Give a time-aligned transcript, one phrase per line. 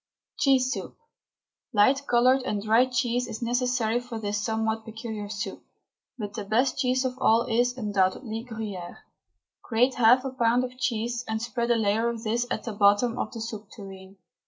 [0.39, 0.97] CHEESE SOUP.
[1.73, 5.63] Light coloured and dry cheese is necessary for this somewhat peculiar soup,
[6.17, 9.03] but the best cheese of all is, undoubtedly, Gruyere.
[9.61, 13.19] Grate half a pound of cheese and spread a layer of this at the bottom
[13.19, 14.17] of the soup tureen.